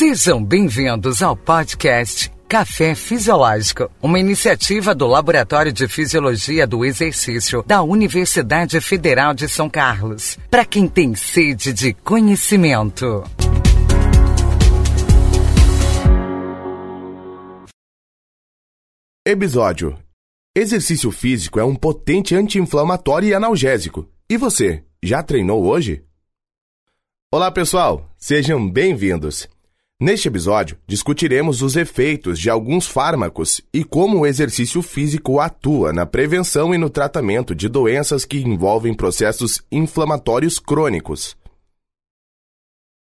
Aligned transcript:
Sejam 0.00 0.42
bem-vindos 0.42 1.22
ao 1.22 1.36
podcast 1.36 2.32
Café 2.48 2.94
Fisiológico, 2.94 3.90
uma 4.00 4.18
iniciativa 4.18 4.94
do 4.94 5.06
Laboratório 5.06 5.70
de 5.70 5.86
Fisiologia 5.86 6.66
do 6.66 6.86
Exercício 6.86 7.62
da 7.66 7.82
Universidade 7.82 8.80
Federal 8.80 9.34
de 9.34 9.46
São 9.46 9.68
Carlos, 9.68 10.38
para 10.50 10.64
quem 10.64 10.88
tem 10.88 11.14
sede 11.14 11.74
de 11.74 11.92
conhecimento. 11.92 13.24
Episódio: 19.26 19.98
Exercício 20.56 21.12
físico 21.12 21.60
é 21.60 21.64
um 21.64 21.76
potente 21.76 22.34
anti-inflamatório 22.34 23.28
e 23.28 23.34
analgésico. 23.34 24.08
E 24.30 24.38
você, 24.38 24.82
já 25.02 25.22
treinou 25.22 25.66
hoje? 25.66 26.02
Olá, 27.30 27.50
pessoal, 27.50 28.10
sejam 28.16 28.66
bem-vindos. 28.66 29.46
Neste 30.02 30.28
episódio, 30.28 30.78
discutiremos 30.86 31.60
os 31.60 31.76
efeitos 31.76 32.38
de 32.38 32.48
alguns 32.48 32.86
fármacos 32.86 33.60
e 33.70 33.84
como 33.84 34.20
o 34.20 34.26
exercício 34.26 34.80
físico 34.80 35.38
atua 35.38 35.92
na 35.92 36.06
prevenção 36.06 36.74
e 36.74 36.78
no 36.78 36.88
tratamento 36.88 37.54
de 37.54 37.68
doenças 37.68 38.24
que 38.24 38.38
envolvem 38.38 38.94
processos 38.94 39.60
inflamatórios 39.70 40.58
crônicos. 40.58 41.36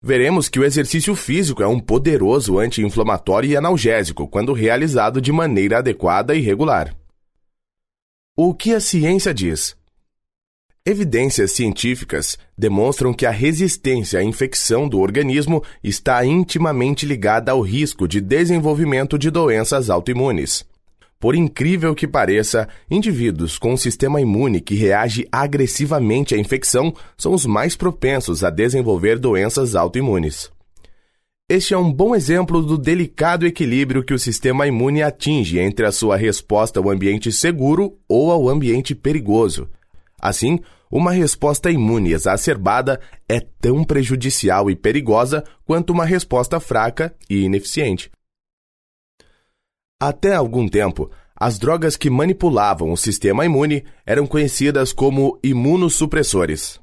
Veremos 0.01 0.47
que 0.47 0.61
o 0.61 0.63
exercício 0.63 1.13
físico 1.13 1.61
é 1.61 1.67
um 1.67 1.77
poderoso 1.77 2.57
anti-inflamatório 2.57 3.49
e 3.49 3.57
analgésico 3.57 4.25
quando 4.25 4.53
realizado 4.53 5.19
de 5.19 5.33
maneira 5.33 5.79
adequada 5.79 6.35
e 6.35 6.39
regular. 6.39 6.95
O 8.33 8.53
que 8.53 8.71
a 8.71 8.79
ciência 8.79 9.33
diz? 9.33 9.75
Evidências 10.89 11.51
científicas 11.51 12.37
demonstram 12.57 13.13
que 13.13 13.25
a 13.25 13.29
resistência 13.29 14.21
à 14.21 14.23
infecção 14.23 14.87
do 14.87 15.01
organismo 15.01 15.61
está 15.83 16.25
intimamente 16.25 17.05
ligada 17.05 17.51
ao 17.51 17.59
risco 17.59 18.07
de 18.07 18.21
desenvolvimento 18.21 19.19
de 19.19 19.29
doenças 19.29 19.89
autoimunes. 19.89 20.65
Por 21.19 21.35
incrível 21.35 21.93
que 21.93 22.07
pareça, 22.07 22.69
indivíduos 22.89 23.59
com 23.59 23.73
um 23.73 23.75
sistema 23.75 24.21
imune 24.21 24.61
que 24.61 24.75
reage 24.75 25.27
agressivamente 25.29 26.33
à 26.33 26.37
infecção 26.37 26.93
são 27.17 27.33
os 27.33 27.45
mais 27.45 27.75
propensos 27.75 28.41
a 28.41 28.49
desenvolver 28.49 29.19
doenças 29.19 29.75
autoimunes. 29.75 30.49
Este 31.49 31.73
é 31.73 31.77
um 31.77 31.91
bom 31.91 32.15
exemplo 32.15 32.61
do 32.61 32.77
delicado 32.77 33.45
equilíbrio 33.45 34.05
que 34.05 34.13
o 34.13 34.19
sistema 34.19 34.65
imune 34.65 35.03
atinge 35.03 35.59
entre 35.59 35.85
a 35.85 35.91
sua 35.91 36.15
resposta 36.15 36.79
ao 36.79 36.89
ambiente 36.89 37.29
seguro 37.29 37.97
ou 38.07 38.31
ao 38.31 38.47
ambiente 38.47 38.95
perigoso. 38.95 39.67
Assim, 40.19 40.59
uma 40.89 41.11
resposta 41.11 41.69
imune 41.69 42.13
exacerbada 42.13 42.99
é 43.27 43.39
tão 43.39 43.83
prejudicial 43.83 44.69
e 44.69 44.75
perigosa 44.75 45.43
quanto 45.65 45.91
uma 45.91 46.05
resposta 46.05 46.59
fraca 46.59 47.15
e 47.29 47.41
ineficiente. 47.43 48.09
Até 49.99 50.35
algum 50.35 50.67
tempo, 50.67 51.11
as 51.35 51.59
drogas 51.59 51.95
que 51.95 52.09
manipulavam 52.09 52.91
o 52.91 52.97
sistema 52.97 53.45
imune 53.45 53.85
eram 54.05 54.25
conhecidas 54.25 54.93
como 54.93 55.39
imunossupressores. 55.43 56.79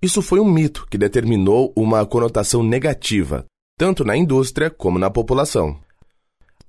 Isso 0.00 0.22
foi 0.22 0.40
um 0.40 0.50
mito 0.50 0.86
que 0.90 0.96
determinou 0.96 1.72
uma 1.76 2.06
conotação 2.06 2.62
negativa, 2.62 3.44
tanto 3.78 4.02
na 4.02 4.16
indústria 4.16 4.70
como 4.70 4.98
na 4.98 5.10
população. 5.10 5.78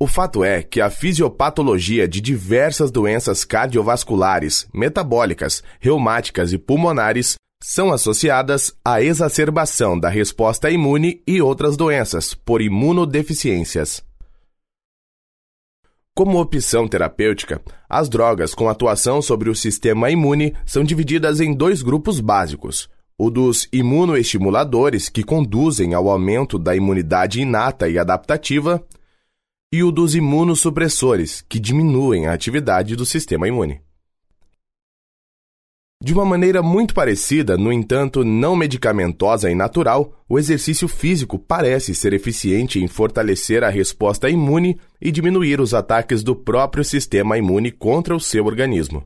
O 0.02 0.08
fato 0.08 0.44
é 0.44 0.64
que 0.64 0.82
a 0.82 0.90
fisiopatologia 0.90 2.08
de 2.08 2.20
diversas 2.20 2.90
doenças 2.90 3.46
cardiovasculares, 3.46 4.68
metabólicas, 4.74 5.62
reumáticas 5.80 6.52
e 6.52 6.58
pulmonares 6.58 7.36
são 7.62 7.94
associadas 7.94 8.74
à 8.84 9.00
exacerbação 9.00 10.00
da 10.00 10.10
resposta 10.10 10.72
imune 10.72 11.22
e 11.28 11.40
outras 11.40 11.78
doenças 11.78 12.34
por 12.34 12.64
imunodeficiências. 12.64 14.04
Como 16.16 16.42
opção 16.42 16.88
terapêutica, 16.88 17.62
as 17.88 18.10
drogas 18.10 18.56
com 18.56 18.68
atuação 18.68 19.22
sobre 19.22 19.52
o 19.52 19.56
sistema 19.56 20.10
imune 20.10 20.56
são 20.66 20.84
divididas 20.84 21.40
em 21.40 21.54
dois 21.54 21.84
grupos 21.84 22.20
básicos: 22.20 22.90
o 23.20 23.30
dos 23.30 23.70
imunoestimuladores, 23.72 25.10
que 25.10 25.22
conduzem 25.24 25.94
ao 25.94 26.10
aumento 26.10 26.58
da 26.58 26.76
imunidade 26.76 27.40
inata 27.40 27.88
e 27.88 28.00
adaptativa, 28.00 28.84
e 29.74 29.84
o 29.84 29.92
dos 29.92 30.16
imunossupressores, 30.16 31.46
que 31.48 31.60
diminuem 31.60 32.28
a 32.28 32.34
atividade 32.34 32.96
do 32.96 33.06
sistema 33.06 33.48
imune. 33.48 33.82
De 36.04 36.14
uma 36.14 36.26
maneira 36.26 36.64
muito 36.64 36.96
parecida, 36.96 37.56
no 37.56 37.72
entanto 37.72 38.24
não 38.24 38.56
medicamentosa 38.56 39.52
e 39.52 39.56
natural, 39.56 40.20
o 40.28 40.40
exercício 40.40 40.88
físico 40.88 41.38
parece 41.38 41.94
ser 41.94 42.12
eficiente 42.12 42.80
em 42.80 42.88
fortalecer 42.88 43.64
a 43.64 43.70
resposta 43.70 44.28
imune 44.28 44.80
e 45.00 45.12
diminuir 45.12 45.62
os 45.62 45.76
ataques 45.76 46.24
do 46.24 46.36
próprio 46.36 46.84
sistema 46.84 47.38
imune 47.38 47.72
contra 47.72 48.16
o 48.16 48.20
seu 48.20 48.46
organismo. 48.46 49.04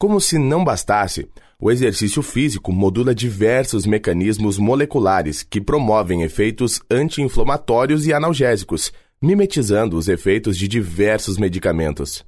Como 0.00 0.20
se 0.20 0.36
não 0.36 0.64
bastasse, 0.64 1.28
o 1.60 1.70
exercício 1.70 2.22
físico 2.22 2.72
modula 2.72 3.14
diversos 3.14 3.86
mecanismos 3.86 4.58
moleculares 4.58 5.44
que 5.44 5.60
promovem 5.60 6.22
efeitos 6.22 6.80
anti-inflamatórios 6.90 8.04
e 8.04 8.12
analgésicos, 8.12 8.92
mimetizando 9.22 9.96
os 9.96 10.08
efeitos 10.08 10.58
de 10.58 10.66
diversos 10.66 11.38
medicamentos. 11.38 12.26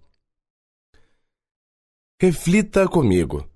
Reflita 2.21 2.87
comigo. 2.87 3.47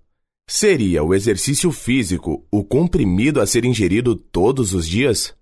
Seria 0.50 1.04
o 1.04 1.14
exercício 1.14 1.70
físico 1.70 2.44
o 2.50 2.64
comprimido 2.64 3.40
a 3.40 3.46
ser 3.46 3.64
ingerido 3.64 4.16
todos 4.16 4.74
os 4.74 4.88
dias? 4.88 5.36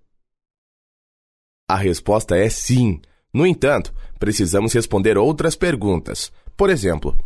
A 1.67 1.75
resposta 1.75 2.37
é 2.37 2.49
sim. 2.49 3.01
No 3.33 3.45
entanto, 3.45 3.93
precisamos 4.19 4.73
responder 4.73 5.17
outras 5.17 5.55
perguntas. 5.55 6.31
Por 6.55 6.69
exemplo, 6.69 7.17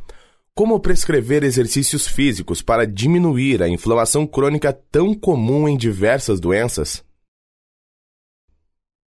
como 0.56 0.80
prescrever 0.80 1.44
exercícios 1.44 2.08
físicos 2.08 2.62
para 2.62 2.88
diminuir 2.88 3.62
a 3.62 3.68
inflamação 3.68 4.26
crônica 4.26 4.72
tão 4.72 5.14
comum 5.14 5.68
em 5.68 5.78
diversas 5.78 6.40
doenças? 6.40 7.04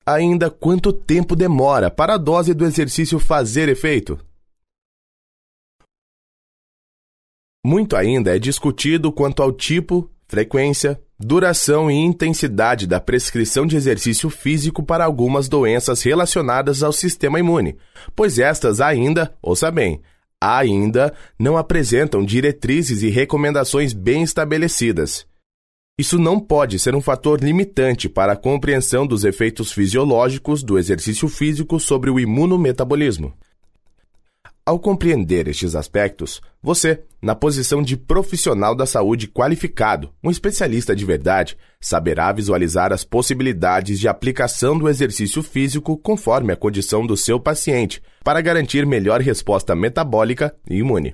Ainda 0.06 0.50
quanto 0.50 0.92
tempo 0.92 1.34
demora 1.34 1.90
para 1.90 2.16
a 2.16 2.18
dose 2.18 2.54
do 2.54 2.66
exercício 2.66 3.18
fazer 3.20 3.70
efeito? 3.70 4.20
Muito 7.66 7.96
ainda 7.96 8.36
é 8.36 8.40
discutido 8.40 9.14
quanto 9.14 9.42
ao 9.42 9.54
tipo, 9.54 10.12
frequência, 10.28 11.02
duração 11.18 11.90
e 11.90 11.94
intensidade 11.94 12.86
da 12.86 13.00
prescrição 13.00 13.66
de 13.66 13.78
exercício 13.78 14.30
físico 14.30 14.84
para 14.84 15.06
algumas 15.06 15.48
doenças 15.48 16.02
relacionadas 16.04 16.84
ao 16.84 16.92
sistema 16.92 17.40
imune, 17.40 17.78
pois 18.14 18.38
estas 18.38 18.82
ainda, 18.82 19.34
ouça 19.42 19.72
bem, 19.72 20.02
ainda 20.42 21.14
não 21.40 21.56
apresentam 21.56 22.26
diretrizes 22.26 23.02
e 23.04 23.10
recomendações 23.10 23.94
bem 23.94 24.22
estabelecidas. 24.22 25.26
Isso 25.96 26.18
não 26.18 26.40
pode 26.40 26.80
ser 26.80 26.96
um 26.96 27.02
fator 27.02 27.40
limitante 27.40 28.10
para 28.10 28.34
a 28.34 28.36
compreensão 28.36 29.06
dos 29.06 29.24
efeitos 29.24 29.72
fisiológicos 29.72 30.64
do 30.64 30.80
exercício 30.80 31.28
físico 31.28 31.80
sobre 31.80 32.10
o 32.10 32.20
imunometabolismo. 32.20 33.32
Ao 34.66 34.80
compreender 34.80 35.48
estes 35.48 35.76
aspectos, 35.76 36.42
você, 36.62 37.04
na 37.22 37.36
posição 37.36 37.84
de 37.84 37.96
profissional 37.96 38.74
da 38.74 38.88
saúde 38.88 39.28
qualificado, 39.28 40.10
um 40.24 40.32
especialista 40.32 40.96
de 40.96 41.06
verdade, 41.06 41.56
saberá 41.80 42.32
visualizar 42.32 42.92
as 42.92 43.04
possibilidades 43.04 44.00
de 44.00 44.08
aplicação 44.08 44.76
do 44.76 44.90
exercício 44.90 45.44
físico 45.44 45.96
conforme 45.96 46.54
a 46.54 46.56
condição 46.56 47.06
do 47.06 47.16
seu 47.16 47.40
paciente, 47.40 48.02
para 48.24 48.42
garantir 48.42 48.84
melhor 48.86 49.22
resposta 49.22 49.76
metabólica 49.76 50.56
e 50.68 50.78
imune. 50.78 51.14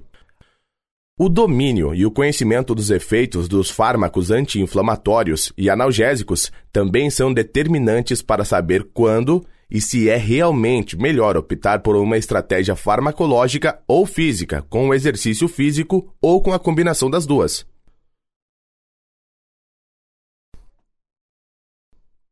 O 1.22 1.28
domínio 1.28 1.94
e 1.94 2.06
o 2.06 2.12
conhecimento 2.12 2.74
dos 2.74 2.90
efeitos 2.90 3.50
dos 3.50 3.70
fármacos 3.70 4.32
anti-inflamatórios 4.32 5.52
e 5.58 5.70
analgésicos 5.70 6.50
também 6.72 7.10
são 7.10 7.34
determinantes 7.34 8.22
para 8.22 8.46
saber 8.46 8.90
quando 8.94 9.46
e 9.70 9.82
se 9.82 10.08
é 10.08 10.16
realmente 10.16 10.96
melhor 10.96 11.36
optar 11.36 11.82
por 11.82 11.98
uma 11.98 12.16
estratégia 12.16 12.74
farmacológica 12.74 13.84
ou 13.86 14.06
física, 14.06 14.62
com 14.70 14.88
o 14.88 14.94
exercício 14.94 15.50
físico 15.50 16.16
ou 16.22 16.42
com 16.42 16.54
a 16.54 16.60
combinação 16.60 17.10
das 17.10 17.26
duas. 17.26 17.68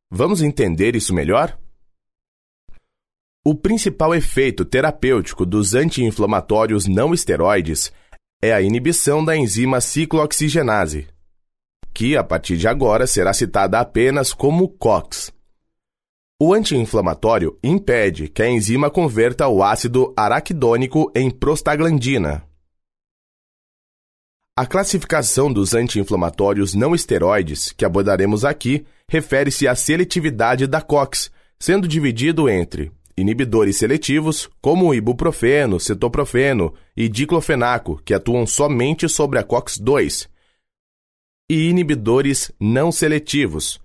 Vamos 0.09 0.41
entender 0.41 0.95
isso 0.95 1.13
melhor? 1.13 1.59
O 3.45 3.53
principal 3.53 4.15
efeito 4.15 4.63
terapêutico 4.63 5.45
dos 5.45 5.73
anti-inflamatórios 5.73 6.87
não 6.87 7.13
esteroides 7.13 7.91
é 8.41 8.53
a 8.53 8.61
inibição 8.61 9.25
da 9.25 9.35
enzima 9.35 9.81
ciclooxigenase, 9.81 11.07
que 11.93 12.15
a 12.15 12.23
partir 12.23 12.55
de 12.57 12.67
agora 12.67 13.07
será 13.07 13.33
citada 13.33 13.79
apenas 13.79 14.31
como 14.31 14.69
COX. 14.69 15.33
O 16.39 16.53
anti-inflamatório 16.53 17.57
impede 17.63 18.27
que 18.27 18.43
a 18.43 18.49
enzima 18.49 18.91
converta 18.91 19.47
o 19.47 19.63
ácido 19.63 20.13
araquidônico 20.15 21.11
em 21.15 21.31
prostaglandina. 21.31 22.43
A 24.55 24.67
classificação 24.67 25.51
dos 25.51 25.73
anti-inflamatórios 25.73 26.75
não 26.75 26.93
esteroides, 26.93 27.71
que 27.71 27.85
abordaremos 27.85 28.45
aqui, 28.45 28.85
refere-se 29.09 29.67
à 29.67 29.75
seletividade 29.75 30.67
da 30.67 30.79
COX, 30.79 31.31
sendo 31.59 31.87
dividido 31.87 32.47
entre 32.47 32.91
inibidores 33.17 33.77
seletivos, 33.77 34.47
como 34.61 34.87
o 34.87 34.93
ibuprofeno, 34.93 35.79
cetoprofeno 35.79 36.73
e 36.95 37.09
diclofenaco, 37.09 37.99
que 38.05 38.13
atuam 38.13 38.45
somente 38.45 39.09
sobre 39.09 39.39
a 39.39 39.43
COX-2, 39.43 40.29
e 41.49 41.69
inibidores 41.69 42.51
não 42.59 42.91
seletivos, 42.91 43.79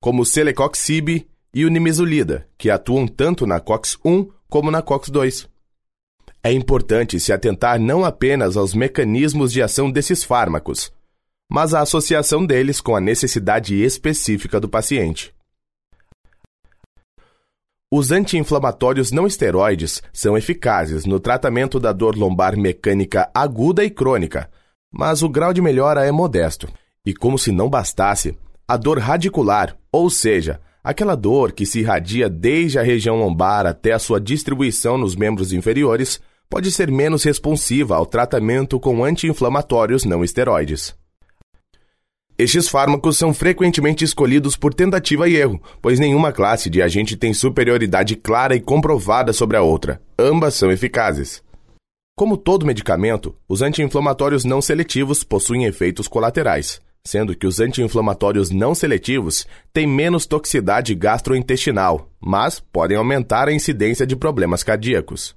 como 0.00 0.22
o 0.22 0.26
celecoxib 0.26 1.28
e 1.54 1.64
o 1.64 1.68
nimesulida, 1.68 2.48
que 2.58 2.70
atuam 2.70 3.06
tanto 3.06 3.46
na 3.46 3.60
COX-1 3.60 4.28
como 4.48 4.70
na 4.70 4.82
COX-2. 4.82 5.48
É 6.42 6.50
importante 6.50 7.20
se 7.20 7.32
atentar 7.32 7.78
não 7.78 8.04
apenas 8.04 8.56
aos 8.56 8.74
mecanismos 8.74 9.52
de 9.52 9.62
ação 9.62 9.90
desses 9.90 10.24
fármacos, 10.24 10.92
mas 11.48 11.72
à 11.74 11.82
associação 11.82 12.44
deles 12.44 12.80
com 12.80 12.96
a 12.96 13.00
necessidade 13.00 13.80
específica 13.80 14.58
do 14.58 14.68
paciente. 14.68 15.32
Os 17.94 18.10
anti-inflamatórios 18.10 19.12
não 19.12 19.26
esteroides 19.26 20.02
são 20.14 20.34
eficazes 20.34 21.04
no 21.04 21.20
tratamento 21.20 21.78
da 21.78 21.92
dor 21.92 22.16
lombar 22.16 22.56
mecânica 22.56 23.30
aguda 23.34 23.84
e 23.84 23.90
crônica, 23.90 24.48
mas 24.90 25.22
o 25.22 25.28
grau 25.28 25.52
de 25.52 25.60
melhora 25.60 26.02
é 26.02 26.10
modesto. 26.10 26.66
E 27.04 27.12
como 27.12 27.38
se 27.38 27.52
não 27.52 27.68
bastasse, 27.68 28.34
a 28.66 28.78
dor 28.78 28.98
radicular, 28.98 29.76
ou 29.92 30.08
seja, 30.08 30.58
aquela 30.82 31.14
dor 31.14 31.52
que 31.52 31.66
se 31.66 31.80
irradia 31.80 32.30
desde 32.30 32.78
a 32.78 32.82
região 32.82 33.18
lombar 33.18 33.66
até 33.66 33.92
a 33.92 33.98
sua 33.98 34.18
distribuição 34.18 34.96
nos 34.96 35.14
membros 35.14 35.52
inferiores, 35.52 36.18
pode 36.48 36.72
ser 36.72 36.90
menos 36.90 37.24
responsiva 37.24 37.94
ao 37.94 38.06
tratamento 38.06 38.80
com 38.80 39.04
anti-inflamatórios 39.04 40.06
não 40.06 40.24
esteroides. 40.24 40.96
Estes 42.42 42.68
fármacos 42.68 43.16
são 43.16 43.32
frequentemente 43.32 44.04
escolhidos 44.04 44.56
por 44.56 44.74
tentativa 44.74 45.28
e 45.28 45.36
erro, 45.36 45.62
pois 45.80 46.00
nenhuma 46.00 46.32
classe 46.32 46.68
de 46.68 46.82
agente 46.82 47.16
tem 47.16 47.32
superioridade 47.32 48.16
clara 48.16 48.56
e 48.56 48.60
comprovada 48.60 49.32
sobre 49.32 49.56
a 49.56 49.62
outra. 49.62 50.02
Ambas 50.18 50.54
são 50.54 50.68
eficazes. 50.72 51.40
Como 52.16 52.36
todo 52.36 52.66
medicamento, 52.66 53.32
os 53.48 53.62
anti-inflamatórios 53.62 54.44
não 54.44 54.60
seletivos 54.60 55.22
possuem 55.22 55.66
efeitos 55.66 56.08
colaterais, 56.08 56.80
sendo 57.04 57.36
que 57.36 57.46
os 57.46 57.60
anti-inflamatórios 57.60 58.50
não 58.50 58.74
seletivos 58.74 59.46
têm 59.72 59.86
menos 59.86 60.26
toxicidade 60.26 60.96
gastrointestinal, 60.96 62.10
mas 62.20 62.58
podem 62.58 62.96
aumentar 62.96 63.46
a 63.46 63.52
incidência 63.52 64.04
de 64.04 64.16
problemas 64.16 64.64
cardíacos. 64.64 65.32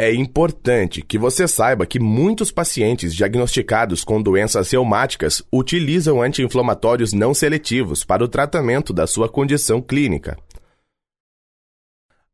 É 0.00 0.14
importante 0.14 1.02
que 1.02 1.18
você 1.18 1.48
saiba 1.48 1.84
que 1.84 1.98
muitos 1.98 2.52
pacientes 2.52 3.12
diagnosticados 3.12 4.04
com 4.04 4.22
doenças 4.22 4.70
reumáticas 4.70 5.42
utilizam 5.52 6.22
anti-inflamatórios 6.22 7.12
não 7.12 7.34
seletivos 7.34 8.04
para 8.04 8.22
o 8.22 8.28
tratamento 8.28 8.92
da 8.92 9.08
sua 9.08 9.28
condição 9.28 9.82
clínica. 9.82 10.38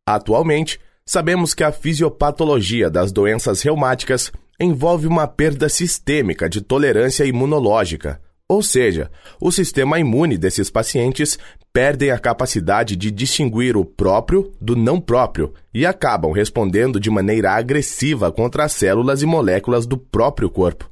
Atualmente, 0.06 0.78
sabemos 1.06 1.54
que 1.54 1.64
a 1.64 1.72
fisiopatologia 1.72 2.90
das 2.90 3.10
doenças 3.10 3.62
reumáticas 3.62 4.30
envolve 4.60 5.06
uma 5.06 5.26
perda 5.26 5.66
sistêmica 5.70 6.50
de 6.50 6.60
tolerância 6.60 7.24
imunológica, 7.24 8.20
ou 8.46 8.62
seja, 8.62 9.10
o 9.40 9.50
sistema 9.50 9.98
imune 9.98 10.36
desses 10.36 10.70
pacientes 10.70 11.38
perdem 11.74 12.12
a 12.12 12.18
capacidade 12.20 12.94
de 12.94 13.10
distinguir 13.10 13.76
o 13.76 13.84
próprio 13.84 14.52
do 14.60 14.76
não 14.76 15.00
próprio 15.00 15.52
e 15.74 15.84
acabam 15.84 16.30
respondendo 16.30 17.00
de 17.00 17.10
maneira 17.10 17.50
agressiva 17.50 18.30
contra 18.30 18.64
as 18.64 18.72
células 18.72 19.22
e 19.22 19.26
moléculas 19.26 19.84
do 19.84 19.98
próprio 19.98 20.48
corpo, 20.48 20.88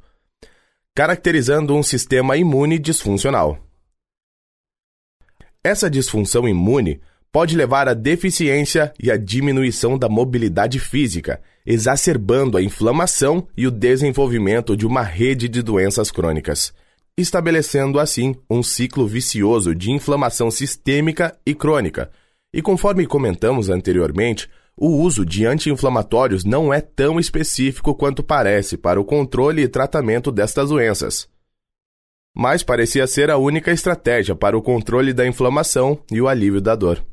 caracterizando 0.93 1.73
um 1.73 1.81
sistema 1.81 2.35
imune 2.35 2.77
disfuncional. 2.77 3.57
Essa 5.63 5.89
disfunção 5.89 6.49
imune 6.49 6.99
pode 7.31 7.55
levar 7.55 7.87
à 7.87 7.93
deficiência 7.93 8.93
e 9.01 9.09
à 9.09 9.15
diminuição 9.15 9.97
da 9.97 10.09
mobilidade 10.09 10.79
física, 10.79 11.41
exacerbando 11.65 12.57
a 12.57 12.61
inflamação 12.61 13.47
e 13.55 13.65
o 13.65 13.71
desenvolvimento 13.71 14.75
de 14.75 14.85
uma 14.85 15.01
rede 15.01 15.47
de 15.47 15.61
doenças 15.61 16.11
crônicas, 16.11 16.73
estabelecendo 17.17 17.99
assim 17.99 18.35
um 18.49 18.63
ciclo 18.63 19.07
vicioso 19.07 19.75
de 19.75 19.91
inflamação 19.91 20.49
sistêmica 20.49 21.37
e 21.45 21.53
crônica. 21.53 22.11
E 22.53 22.61
conforme 22.61 23.05
comentamos 23.05 23.69
anteriormente, 23.69 24.49
o 24.75 24.87
uso 24.87 25.25
de 25.25 25.45
anti-inflamatórios 25.45 26.43
não 26.43 26.73
é 26.73 26.81
tão 26.81 27.19
específico 27.19 27.93
quanto 27.93 28.23
parece 28.23 28.77
para 28.77 28.99
o 28.99 29.05
controle 29.05 29.61
e 29.61 29.67
tratamento 29.67 30.31
destas 30.31 30.69
doenças 30.69 31.27
mas 32.35 32.63
parecia 32.63 33.05
ser 33.05 33.29
a 33.29 33.37
única 33.37 33.71
estratégia 33.71 34.35
para 34.35 34.57
o 34.57 34.61
controle 34.61 35.13
da 35.13 35.25
inflamação 35.25 35.99
e 36.11 36.19
o 36.19 36.27
alívio 36.27 36.59
da 36.59 36.75
dor. 36.75 37.05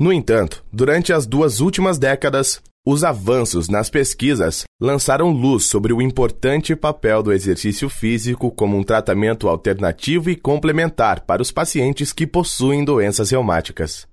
No 0.00 0.10
entanto, 0.10 0.64
durante 0.72 1.12
as 1.12 1.26
duas 1.26 1.60
últimas 1.60 1.98
décadas, 1.98 2.62
os 2.86 3.04
avanços 3.04 3.68
nas 3.68 3.90
pesquisas 3.90 4.64
lançaram 4.80 5.30
luz 5.30 5.66
sobre 5.66 5.92
o 5.92 6.00
importante 6.00 6.74
papel 6.74 7.22
do 7.22 7.30
exercício 7.30 7.86
físico 7.90 8.50
como 8.50 8.78
um 8.78 8.82
tratamento 8.82 9.46
alternativo 9.46 10.30
e 10.30 10.36
complementar 10.36 11.26
para 11.26 11.42
os 11.42 11.52
pacientes 11.52 12.14
que 12.14 12.26
possuem 12.26 12.82
doenças 12.82 13.30
reumáticas. 13.30 14.08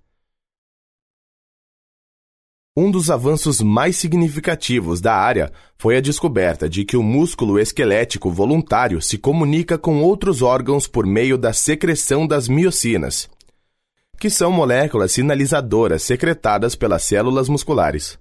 Um 2.75 2.91
dos 2.91 3.09
avanços 3.09 3.61
mais 3.61 3.95
significativos 3.95 4.99
da 4.99 5.15
área 5.15 5.53
foi 5.77 5.95
a 5.95 6.01
descoberta 6.01 6.67
de 6.69 6.83
que 6.83 6.97
o 6.97 7.01
músculo 7.01 7.57
esquelético 7.57 8.29
voluntário 8.29 9.01
se 9.01 9.17
comunica 9.17 9.77
com 9.77 10.03
outros 10.03 10.41
órgãos 10.41 10.85
por 10.85 11.05
meio 11.05 11.37
da 11.37 11.53
secreção 11.53 12.27
das 12.27 12.49
miocinas, 12.49 13.29
que 14.19 14.29
são 14.29 14.51
moléculas 14.51 15.11
sinalizadoras 15.11 16.03
secretadas 16.03 16.75
pelas 16.75 17.03
células 17.03 17.47
musculares. 17.47 18.17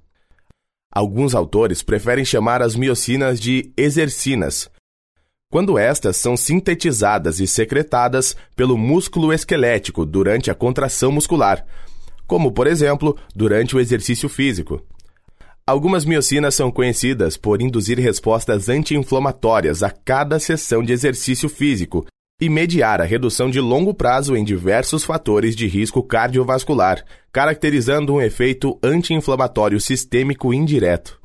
Alguns 0.92 1.34
autores 1.34 1.82
preferem 1.82 2.24
chamar 2.24 2.62
as 2.62 2.74
miocinas 2.76 3.40
de 3.40 3.72
exercinas, 3.76 4.70
quando 5.50 5.78
estas 5.78 6.16
são 6.16 6.36
sintetizadas 6.36 7.40
e 7.40 7.46
secretadas 7.46 8.36
pelo 8.54 8.76
músculo 8.76 9.32
esquelético 9.32 10.04
durante 10.04 10.50
a 10.50 10.54
contração 10.54 11.12
muscular, 11.12 11.64
como, 12.26 12.52
por 12.52 12.66
exemplo, 12.66 13.16
durante 13.34 13.76
o 13.76 13.80
exercício 13.80 14.28
físico. 14.28 14.82
Algumas 15.66 16.04
miocinas 16.04 16.54
são 16.54 16.70
conhecidas 16.70 17.36
por 17.36 17.60
induzir 17.60 17.98
respostas 17.98 18.68
anti-inflamatórias 18.68 19.82
a 19.82 19.90
cada 19.90 20.38
sessão 20.38 20.82
de 20.82 20.92
exercício 20.92 21.48
físico 21.48 22.06
e 22.40 22.48
mediar 22.48 23.00
a 23.00 23.04
redução 23.04 23.50
de 23.50 23.60
longo 23.60 23.94
prazo 23.94 24.36
em 24.36 24.44
diversos 24.44 25.04
fatores 25.04 25.56
de 25.56 25.66
risco 25.66 26.02
cardiovascular, 26.02 27.04
caracterizando 27.32 28.14
um 28.14 28.20
efeito 28.20 28.78
anti-inflamatório 28.82 29.80
sistêmico 29.80 30.52
indireto. 30.52 31.18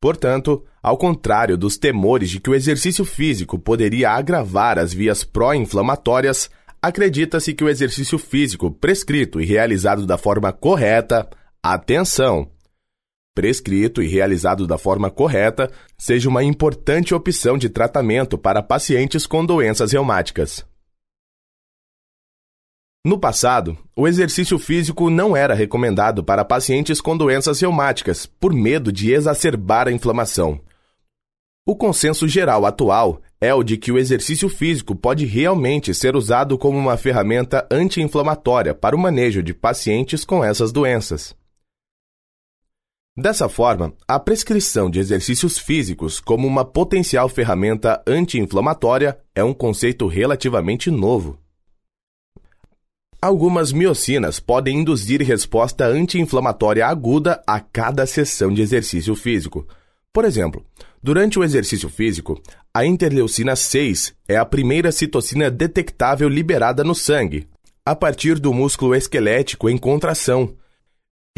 Portanto, 0.00 0.64
ao 0.80 0.96
contrário 0.96 1.56
dos 1.56 1.76
temores 1.76 2.30
de 2.30 2.38
que 2.38 2.48
o 2.48 2.54
exercício 2.54 3.04
físico 3.04 3.58
poderia 3.58 4.10
agravar 4.10 4.78
as 4.78 4.92
vias 4.92 5.24
pró-inflamatórias, 5.24 6.48
acredita-se 6.80 7.52
que 7.52 7.64
o 7.64 7.68
exercício 7.68 8.16
físico 8.16 8.70
prescrito 8.70 9.40
e 9.40 9.44
realizado 9.44 10.06
da 10.06 10.16
forma 10.16 10.52
correta, 10.52 11.28
atenção, 11.60 12.48
prescrito 13.38 14.02
e 14.02 14.08
realizado 14.08 14.66
da 14.66 14.76
forma 14.76 15.12
correta, 15.12 15.70
seja 15.96 16.28
uma 16.28 16.42
importante 16.42 17.14
opção 17.14 17.56
de 17.56 17.68
tratamento 17.68 18.36
para 18.36 18.64
pacientes 18.64 19.28
com 19.28 19.46
doenças 19.46 19.92
reumáticas. 19.92 20.66
No 23.06 23.16
passado, 23.16 23.78
o 23.94 24.08
exercício 24.08 24.58
físico 24.58 25.08
não 25.08 25.36
era 25.36 25.54
recomendado 25.54 26.24
para 26.24 26.44
pacientes 26.44 27.00
com 27.00 27.16
doenças 27.16 27.60
reumáticas, 27.60 28.26
por 28.26 28.52
medo 28.52 28.90
de 28.90 29.12
exacerbar 29.12 29.86
a 29.86 29.92
inflamação. 29.92 30.60
O 31.64 31.76
consenso 31.76 32.26
geral 32.26 32.66
atual 32.66 33.22
é 33.40 33.54
o 33.54 33.62
de 33.62 33.76
que 33.76 33.92
o 33.92 33.98
exercício 33.98 34.48
físico 34.48 34.96
pode 34.96 35.24
realmente 35.24 35.94
ser 35.94 36.16
usado 36.16 36.58
como 36.58 36.76
uma 36.76 36.96
ferramenta 36.96 37.64
anti-inflamatória 37.70 38.74
para 38.74 38.96
o 38.96 38.98
manejo 38.98 39.44
de 39.44 39.54
pacientes 39.54 40.24
com 40.24 40.42
essas 40.42 40.72
doenças. 40.72 41.38
Dessa 43.20 43.48
forma, 43.48 43.92
a 44.06 44.16
prescrição 44.20 44.88
de 44.88 45.00
exercícios 45.00 45.58
físicos 45.58 46.20
como 46.20 46.46
uma 46.46 46.64
potencial 46.64 47.28
ferramenta 47.28 48.00
anti-inflamatória 48.06 49.18
é 49.34 49.42
um 49.42 49.52
conceito 49.52 50.06
relativamente 50.06 50.88
novo. 50.88 51.36
Algumas 53.20 53.72
miocinas 53.72 54.38
podem 54.38 54.78
induzir 54.78 55.20
resposta 55.20 55.84
anti-inflamatória 55.84 56.86
aguda 56.86 57.42
a 57.44 57.58
cada 57.58 58.06
sessão 58.06 58.54
de 58.54 58.62
exercício 58.62 59.16
físico. 59.16 59.66
Por 60.12 60.24
exemplo, 60.24 60.64
durante 61.02 61.40
o 61.40 61.42
exercício 61.42 61.88
físico, 61.88 62.40
a 62.72 62.86
interleucina 62.86 63.56
6 63.56 64.14
é 64.28 64.36
a 64.36 64.44
primeira 64.44 64.92
citocina 64.92 65.50
detectável 65.50 66.28
liberada 66.28 66.84
no 66.84 66.94
sangue, 66.94 67.48
a 67.84 67.96
partir 67.96 68.38
do 68.38 68.54
músculo 68.54 68.94
esquelético 68.94 69.68
em 69.68 69.76
contração 69.76 70.54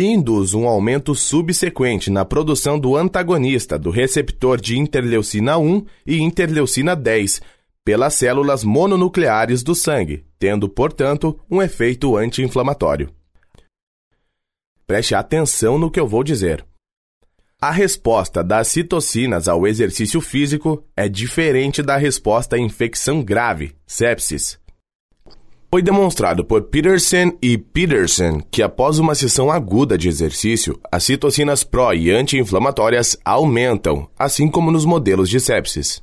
e 0.00 0.06
induz 0.06 0.54
um 0.54 0.66
aumento 0.66 1.14
subsequente 1.14 2.10
na 2.10 2.24
produção 2.24 2.78
do 2.78 2.96
antagonista 2.96 3.78
do 3.78 3.90
receptor 3.90 4.58
de 4.58 4.78
interleucina 4.78 5.58
1 5.58 5.84
e 6.06 6.20
interleucina 6.20 6.96
10 6.96 7.42
pelas 7.84 8.14
células 8.14 8.64
mononucleares 8.64 9.62
do 9.62 9.74
sangue, 9.74 10.24
tendo, 10.38 10.70
portanto, 10.70 11.38
um 11.50 11.60
efeito 11.60 12.16
anti-inflamatório. 12.16 13.10
Preste 14.86 15.14
atenção 15.14 15.78
no 15.78 15.90
que 15.90 16.00
eu 16.00 16.08
vou 16.08 16.24
dizer. 16.24 16.64
A 17.60 17.70
resposta 17.70 18.42
das 18.42 18.68
citocinas 18.68 19.48
ao 19.48 19.66
exercício 19.66 20.22
físico 20.22 20.82
é 20.96 21.10
diferente 21.10 21.82
da 21.82 21.98
resposta 21.98 22.56
à 22.56 22.58
infecção 22.58 23.22
grave, 23.22 23.74
sepsis. 23.86 24.58
Foi 25.72 25.82
demonstrado 25.82 26.44
por 26.44 26.62
Peterson 26.62 27.38
e 27.40 27.56
Peterson 27.56 28.40
que 28.50 28.60
após 28.60 28.98
uma 28.98 29.14
sessão 29.14 29.52
aguda 29.52 29.96
de 29.96 30.08
exercício, 30.08 30.80
as 30.90 31.04
citocinas 31.04 31.62
pró 31.62 31.92
e 31.92 32.10
anti-inflamatórias 32.10 33.16
aumentam, 33.24 34.10
assim 34.18 34.50
como 34.50 34.72
nos 34.72 34.84
modelos 34.84 35.30
de 35.30 35.38
sepsis. 35.38 36.02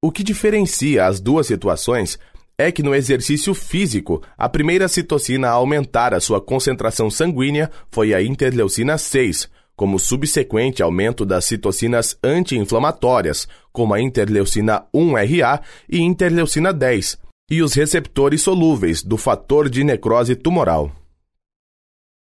O 0.00 0.12
que 0.12 0.22
diferencia 0.22 1.04
as 1.04 1.18
duas 1.18 1.48
situações 1.48 2.16
é 2.56 2.70
que 2.70 2.80
no 2.80 2.94
exercício 2.94 3.54
físico, 3.54 4.22
a 4.38 4.48
primeira 4.48 4.86
citocina 4.86 5.48
a 5.48 5.54
aumentar 5.54 6.14
a 6.14 6.20
sua 6.20 6.40
concentração 6.40 7.10
sanguínea 7.10 7.68
foi 7.90 8.14
a 8.14 8.22
interleucina 8.22 8.96
6, 8.96 9.50
como 9.74 9.98
subsequente 9.98 10.80
aumento 10.80 11.26
das 11.26 11.44
citocinas 11.44 12.16
anti-inflamatórias, 12.22 13.48
como 13.72 13.92
a 13.94 14.00
interleucina 14.00 14.84
1RA 14.94 15.60
e 15.90 15.98
interleucina 15.98 16.72
10, 16.72 17.25
e 17.50 17.62
os 17.62 17.74
receptores 17.74 18.42
solúveis 18.42 19.02
do 19.02 19.16
fator 19.16 19.68
de 19.68 19.84
necrose 19.84 20.34
tumoral. 20.34 20.90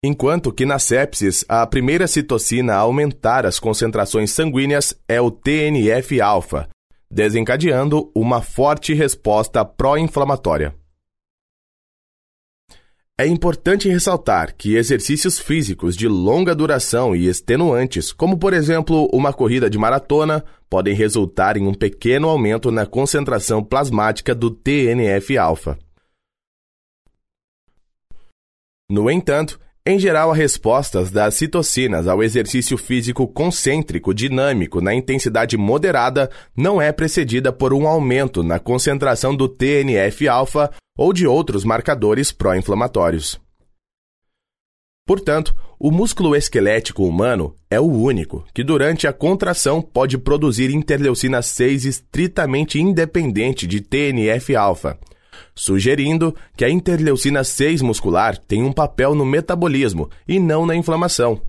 Enquanto 0.05 0.53
que 0.53 0.67
na 0.67 0.79
sepsis, 0.79 1.45
a 1.49 1.65
primeira 1.67 2.09
citocina 2.09 2.75
a 2.75 2.79
aumentar 2.79 3.47
as 3.47 3.61
concentrações 3.61 4.33
sanguíneas 4.33 4.99
é 5.07 5.21
o 5.21 5.31
TNF-alfa, 5.31 6.69
desencadeando 7.11 8.11
uma 8.15 8.43
forte 8.43 8.95
resposta 8.95 9.65
pró-inflamatória. 9.65 10.75
É 13.23 13.27
importante 13.29 13.89
ressaltar 13.89 14.53
que 14.53 14.75
exercícios 14.75 15.39
físicos 15.39 15.97
de 15.97 16.09
longa 16.09 16.57
duração 16.57 17.15
e 17.15 17.29
extenuantes, 17.29 18.13
como 18.13 18.37
por 18.37 18.53
exemplo 18.53 19.09
uma 19.13 19.33
corrida 19.33 19.71
de 19.71 19.79
maratona, 19.79 20.45
podem 20.69 20.93
resultar 20.93 21.57
em 21.57 21.65
um 21.65 21.73
pequeno 21.73 22.29
aumento 22.29 22.73
na 22.73 22.85
concentração 22.85 23.63
plasmática 23.63 24.35
do 24.35 24.51
TNF-alfa. 24.51 25.79
No 28.91 29.09
entanto, 29.09 29.57
em 29.85 29.99
geral, 29.99 30.31
as 30.31 30.39
respostas 30.39 31.11
das 31.11 31.35
citocinas 31.35 32.07
ao 32.07 32.23
exercício 32.23 32.79
físico 32.79 33.27
concêntrico 33.27 34.15
dinâmico 34.15 34.81
na 34.81 34.95
intensidade 34.95 35.57
moderada 35.57 36.31
não 36.57 36.81
é 36.81 36.93
precedida 36.93 37.53
por 37.53 37.73
um 37.73 37.89
aumento 37.89 38.45
na 38.45 38.61
concentração 38.61 39.35
do 39.35 39.49
TNF-alfa 39.49 40.71
ou 40.97 41.13
de 41.13 41.27
outros 41.27 41.65
marcadores 41.65 42.31
pró-inflamatórios. 42.31 43.41
Portanto, 45.05 45.53
o 45.81 45.91
músculo 45.91 46.37
esquelético 46.37 47.05
humano 47.05 47.57
é 47.69 47.81
o 47.81 47.91
único 47.91 48.47
que, 48.55 48.63
durante 48.63 49.09
a 49.09 49.13
contração, 49.13 49.83
pode 49.83 50.17
produzir 50.17 50.71
interleucina 50.71 51.43
6 51.43 51.87
estritamente 51.87 52.81
independente 52.81 53.67
de 53.67 53.81
TNF-alfa 53.81 54.97
sugerindo 55.55 56.35
que 56.57 56.65
a 56.65 56.71
interleucina 56.71 57.45
6 57.45 57.83
muscular 57.83 58.37
tem 58.37 58.63
um 58.63 58.73
papel 58.73 59.15
no 59.15 59.25
metabolismo 59.25 60.11
e 60.27 60.39
não 60.39 60.67
na 60.67 60.75
inflamação. 60.75 61.41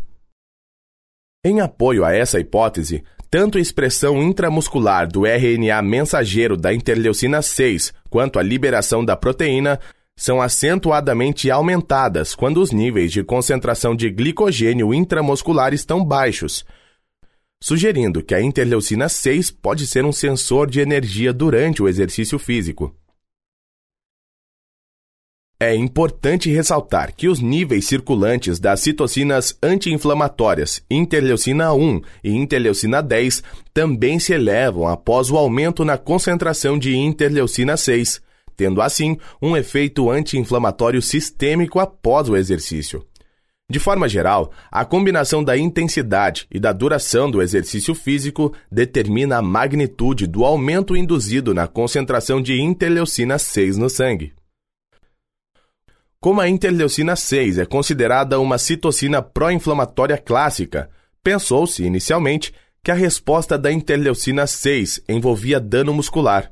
Em 1.45 1.59
apoio 1.59 2.05
a 2.05 2.13
essa 2.13 2.39
hipótese, 2.39 3.03
tanto 3.29 3.57
a 3.57 3.61
expressão 3.61 4.21
intramuscular 4.21 5.07
do 5.07 5.25
RNA 5.25 5.81
mensageiro 5.81 6.55
da 6.55 6.73
interleucina 6.73 7.41
6 7.41 7.93
quanto 8.09 8.39
a 8.39 8.43
liberação 8.43 9.03
da 9.03 9.15
proteína 9.15 9.79
são 10.15 10.41
acentuadamente 10.41 11.49
aumentadas 11.49 12.35
quando 12.35 12.61
os 12.61 12.71
níveis 12.71 13.11
de 13.11 13.23
concentração 13.23 13.95
de 13.95 14.09
glicogênio 14.09 14.93
intramuscular 14.93 15.73
estão 15.73 16.05
baixos, 16.05 16.63
sugerindo 17.61 18.23
que 18.23 18.35
a 18.35 18.41
interleucina 18.41 19.09
6 19.09 19.49
pode 19.49 19.87
ser 19.87 20.05
um 20.05 20.11
sensor 20.11 20.69
de 20.69 20.79
energia 20.79 21.33
durante 21.33 21.81
o 21.81 21.87
exercício 21.87 22.37
físico. 22.37 22.95
É 25.59 25.73
importante 25.75 26.49
ressaltar 26.49 27.15
que 27.15 27.27
os 27.27 27.39
níveis 27.39 27.85
circulantes 27.85 28.59
das 28.59 28.81
citocinas 28.81 29.57
anti-inflamatórias 29.63 30.83
interleucina 30.91 31.73
1 31.73 32.01
e 32.23 32.31
interleucina 32.31 33.01
10 33.01 33.43
também 33.73 34.19
se 34.19 34.33
elevam 34.33 34.87
após 34.87 35.31
o 35.31 35.37
aumento 35.37 35.85
na 35.85 35.97
concentração 35.97 36.77
de 36.77 36.95
interleucina 36.95 37.77
6, 37.77 38.21
tendo 38.57 38.81
assim 38.81 39.17
um 39.41 39.55
efeito 39.55 40.09
anti-inflamatório 40.09 41.01
sistêmico 41.01 41.79
após 41.79 42.27
o 42.27 42.35
exercício. 42.35 43.05
De 43.69 43.79
forma 43.79 44.09
geral, 44.09 44.51
a 44.69 44.83
combinação 44.83 45.43
da 45.43 45.57
intensidade 45.57 46.45
e 46.51 46.59
da 46.59 46.73
duração 46.73 47.31
do 47.31 47.41
exercício 47.41 47.95
físico 47.95 48.53
determina 48.69 49.37
a 49.37 49.41
magnitude 49.41 50.27
do 50.27 50.43
aumento 50.43 50.95
induzido 50.95 51.53
na 51.53 51.67
concentração 51.67 52.41
de 52.41 52.61
interleucina 52.61 53.39
6 53.39 53.77
no 53.77 53.89
sangue. 53.89 54.33
Como 56.23 56.39
a 56.39 56.47
interleucina 56.47 57.17
6 57.17 57.57
é 57.57 57.65
considerada 57.65 58.39
uma 58.39 58.57
citocina 58.57 59.21
pró-inflamatória 59.21 60.17
clássica, 60.17 60.89
pensou-se 61.21 61.83
inicialmente 61.83 62.53
que 62.81 62.91
a 62.91 62.93
resposta 62.93 63.57
da 63.57 63.69
interleucina 63.69 64.47
6 64.47 65.01
envolvia 65.09 65.59
dano 65.59 65.93
muscular. 65.93 66.49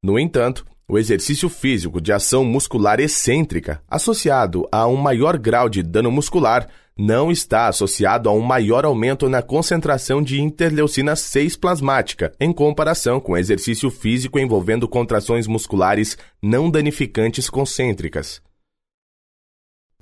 No 0.00 0.20
entanto, 0.20 0.64
o 0.88 0.96
exercício 1.00 1.48
físico 1.48 2.00
de 2.00 2.12
ação 2.12 2.44
muscular 2.44 3.00
excêntrica, 3.00 3.82
associado 3.88 4.68
a 4.70 4.86
um 4.86 4.94
maior 4.94 5.36
grau 5.36 5.68
de 5.68 5.82
dano 5.82 6.12
muscular, 6.12 6.68
não 6.96 7.32
está 7.32 7.66
associado 7.66 8.28
a 8.28 8.32
um 8.32 8.40
maior 8.40 8.84
aumento 8.84 9.28
na 9.28 9.42
concentração 9.42 10.22
de 10.22 10.40
interleucina 10.40 11.16
6 11.16 11.56
plasmática, 11.56 12.32
em 12.38 12.52
comparação 12.52 13.18
com 13.18 13.36
exercício 13.36 13.90
físico 13.90 14.38
envolvendo 14.38 14.86
contrações 14.86 15.48
musculares 15.48 16.16
não 16.40 16.70
danificantes 16.70 17.50
concêntricas. 17.50 18.40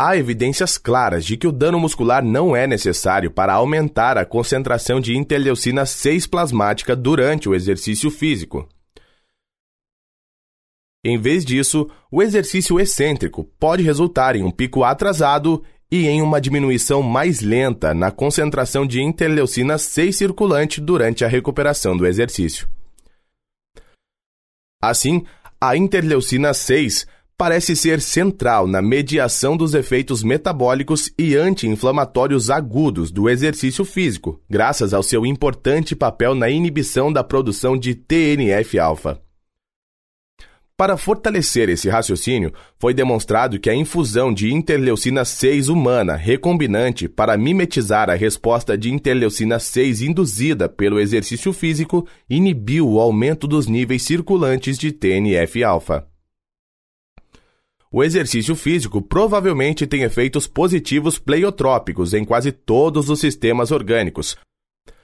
Há 0.03 0.17
evidências 0.17 0.79
claras 0.79 1.27
de 1.27 1.37
que 1.37 1.47
o 1.47 1.53
dano 1.53 1.79
muscular 1.79 2.25
não 2.25 2.57
é 2.57 2.67
necessário 2.67 3.31
para 3.31 3.53
aumentar 3.53 4.17
a 4.17 4.25
concentração 4.25 4.99
de 4.99 5.15
interleucina 5.15 5.85
6 5.85 6.27
plasmática 6.27 6.97
durante 6.97 7.51
o 7.51 7.55
exercício 7.55 8.11
físico. 8.11 8.67
Em 11.05 11.19
vez 11.19 11.45
disso, 11.45 11.87
o 12.11 12.23
exercício 12.23 12.81
excêntrico 12.81 13.45
pode 13.59 13.83
resultar 13.83 14.37
em 14.37 14.43
um 14.43 14.51
pico 14.51 14.85
atrasado 14.85 15.63
e 15.93 16.09
em 16.09 16.23
uma 16.23 16.41
diminuição 16.41 17.03
mais 17.03 17.43
lenta 17.43 17.93
na 17.93 18.11
concentração 18.11 18.87
de 18.87 19.03
interleucina 19.03 19.77
6 19.77 20.17
circulante 20.17 20.81
durante 20.81 21.27
a 21.27 21.29
recuperação 21.29 21.95
do 21.95 22.07
exercício. 22.07 22.67
Assim, 24.83 25.27
a 25.61 25.77
interleucina 25.77 26.55
6 26.55 27.07
parece 27.41 27.75
ser 27.75 28.03
central 28.03 28.67
na 28.67 28.83
mediação 28.83 29.57
dos 29.57 29.73
efeitos 29.73 30.23
metabólicos 30.23 31.11
e 31.19 31.35
anti-inflamatórios 31.35 32.51
agudos 32.51 33.11
do 33.11 33.31
exercício 33.31 33.83
físico, 33.83 34.39
graças 34.47 34.93
ao 34.93 35.03
seu 35.03 35.25
importante 35.25 35.97
papel 35.97 36.35
na 36.35 36.51
inibição 36.51 37.11
da 37.11 37.25
produção 37.25 37.79
de 37.79 37.95
TNF-alfa. 37.95 39.23
Para 40.77 40.99
fortalecer 40.99 41.71
esse 41.71 41.89
raciocínio, 41.89 42.53
foi 42.79 42.93
demonstrado 42.93 43.59
que 43.59 43.71
a 43.71 43.75
infusão 43.75 44.35
de 44.35 44.53
interleucina 44.53 45.25
6 45.25 45.71
humana 45.71 46.17
recombinante 46.17 47.09
para 47.09 47.39
mimetizar 47.39 48.11
a 48.11 48.15
resposta 48.15 48.77
de 48.77 48.93
interleucina 48.93 49.59
6 49.59 50.03
induzida 50.03 50.69
pelo 50.69 51.01
exercício 51.01 51.55
físico 51.55 52.07
inibiu 52.29 52.87
o 52.87 53.01
aumento 53.01 53.49
dos 53.49 53.67
níveis 53.67 54.03
circulantes 54.03 54.77
de 54.77 54.93
TNF-alfa. 54.93 56.10
O 57.93 58.05
exercício 58.05 58.55
físico 58.55 59.03
provavelmente 59.03 59.85
tem 59.85 60.03
efeitos 60.03 60.47
positivos 60.47 61.19
pleiotrópicos 61.19 62.15
em 62.15 62.25
quase 62.25 62.53
todos 62.53 63.11
os 63.11 63.19
sistemas 63.19 63.73
orgânicos, 63.73 64.37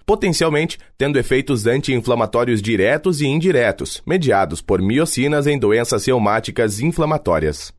potencialmente 0.06 0.78
tendo 0.96 1.18
efeitos 1.18 1.66
anti-inflamatórios 1.66 2.62
diretos 2.62 3.20
e 3.20 3.26
indiretos, 3.26 4.00
mediados 4.06 4.62
por 4.62 4.80
miocinas 4.80 5.48
em 5.48 5.58
doenças 5.58 6.06
reumáticas 6.06 6.78
inflamatórias. 6.78 7.74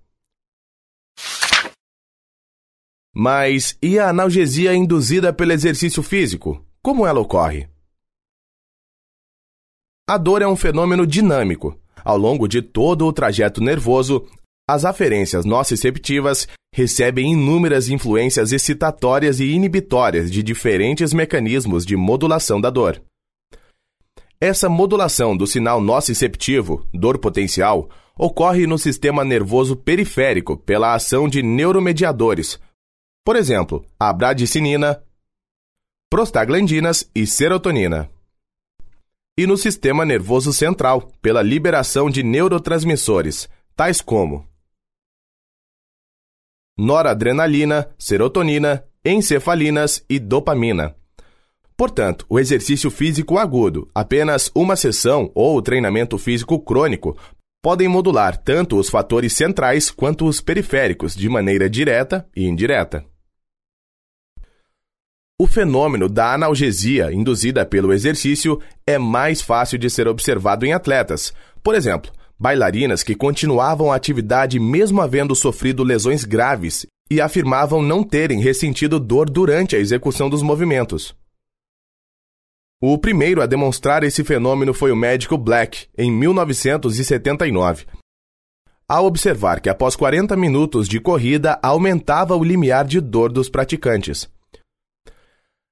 Mas 3.16 3.78
e 3.82 3.98
a 3.98 4.10
analgesia 4.10 4.76
induzida 4.76 5.32
pelo 5.32 5.54
exercício 5.54 6.04
físico? 6.04 6.64
Como 6.82 7.08
ela 7.08 7.22
ocorre? 7.22 7.70
A 10.10 10.18
dor 10.18 10.42
é 10.42 10.48
um 10.48 10.56
fenômeno 10.56 11.08
dinâmico. 11.08 11.80
Ao 12.04 12.18
longo 12.18 12.48
de 12.48 12.62
todo 12.62 13.06
o 13.06 13.12
trajeto 13.12 13.60
nervoso, 13.62 14.26
as 14.70 14.84
aferências 14.84 15.46
nociceptivas 15.46 16.48
recebem 16.74 17.32
inúmeras 17.32 17.88
influências 17.88 18.52
excitatórias 18.52 19.40
e 19.40 19.46
inibitórias 19.46 20.30
de 20.30 20.44
diferentes 20.44 21.14
mecanismos 21.14 21.86
de 21.86 21.96
modulação 21.96 22.60
da 22.60 22.70
dor. 22.70 23.02
Essa 24.40 24.68
modulação 24.68 25.36
do 25.36 25.48
sinal 25.48 25.80
nociceptivo, 25.80 26.86
dor 26.94 27.18
potencial, 27.18 27.90
ocorre 28.16 28.68
no 28.68 28.78
sistema 28.78 29.24
nervoso 29.24 29.76
periférico 29.76 30.58
pela 30.58 30.94
ação 30.94 31.28
de 31.30 31.42
neuromediadores, 31.42 32.60
por 33.26 33.36
exemplo, 33.36 33.86
a 34.00 34.12
bradicinina, 34.12 35.02
prostaglandinas 36.10 37.10
e 37.16 37.26
serotonina. 37.26 38.10
E 39.38 39.48
no 39.48 39.58
sistema 39.58 40.06
nervoso 40.06 40.52
central 40.52 41.12
pela 41.22 41.42
liberação 41.42 42.10
de 42.10 42.24
neurotransmissores, 42.24 43.50
tais 43.76 44.02
como 44.02 44.46
noradrenalina, 46.78 47.90
serotonina, 47.98 48.84
encefalinas 49.04 50.04
e 50.10 50.20
dopamina. 50.20 50.96
Portanto, 51.76 52.26
o 52.28 52.40
exercício 52.40 52.90
físico 52.90 53.38
agudo, 53.38 53.90
apenas 53.94 54.52
uma 54.56 54.76
sessão 54.76 55.32
ou 55.36 55.58
o 55.58 55.62
treinamento 55.62 56.18
físico 56.18 56.60
crônico 56.60 57.18
podem 57.62 57.88
modular 57.88 58.38
tanto 58.38 58.78
os 58.78 58.90
fatores 58.90 59.34
centrais 59.34 59.92
quanto 59.92 60.26
os 60.26 60.42
periféricos 60.42 61.16
de 61.16 61.28
maneira 61.30 61.70
direta 61.70 62.28
e 62.36 62.46
indireta. 62.48 63.06
O 65.40 65.46
fenômeno 65.46 66.10
da 66.10 66.34
analgesia 66.34 67.14
induzida 67.14 67.64
pelo 67.64 67.94
exercício 67.94 68.60
é 68.88 68.98
mais 68.98 69.40
fácil 69.40 69.78
de 69.78 69.88
ser 69.88 70.08
observado 70.08 70.66
em 70.66 70.74
atletas. 70.74 71.32
Por 71.62 71.76
exemplo, 71.76 72.12
bailarinas 72.39 73.03
que 73.03 73.15
continuavam 73.15 73.91
a 73.91 73.96
atividade 73.96 74.60
mesmo 74.60 75.01
havendo 75.01 75.36
sofrido 75.36 75.84
lesões 75.84 76.24
graves 76.24 76.86
e 77.10 77.22
afirmavam 77.22 77.82
não 77.82 78.03
terem 78.03 78.39
ressentido 78.39 79.00
dor 79.00 79.29
durante 79.29 79.75
a 79.75 79.79
execução 79.79 80.29
dos 80.29 80.41
movimentos. 80.41 81.15
O 82.79 82.98
primeiro 82.98 83.41
a 83.41 83.48
demonstrar 83.48 84.03
esse 84.03 84.24
fenômeno 84.24 84.74
foi 84.74 84.91
o 84.91 84.96
médico 84.96 85.36
Black, 85.36 85.88
em 85.98 86.12
1979. 86.12 87.86
Ao 88.88 89.06
observar 89.06 89.60
que 89.60 89.70
após 89.70 89.96
40 89.96 90.36
minutos 90.36 90.88
de 90.88 91.00
corrida 91.00 91.60
aumentava 91.63 92.36
o 92.36 92.44
limiar 92.44 92.86
de 92.86 93.01
dor 93.01 93.32
dos 93.32 93.50
praticantes. 93.50 94.29